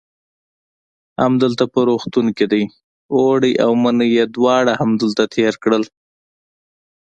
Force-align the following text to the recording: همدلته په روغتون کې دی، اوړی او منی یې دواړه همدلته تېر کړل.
همدلته 1.21 1.63
په 1.73 1.79
روغتون 1.89 2.27
کې 2.37 2.45
دی، 2.51 2.63
اوړی 3.15 3.53
او 3.63 3.71
منی 3.83 4.07
یې 4.17 4.23
دواړه 4.35 4.73
همدلته 4.81 5.23
تېر 5.35 5.53
کړل. 5.63 5.83